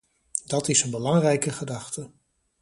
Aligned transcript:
Dat 0.45 0.67
is 0.67 0.83
een 0.83 0.89
belangrijke 0.89 1.51
gedachte. 1.51 2.11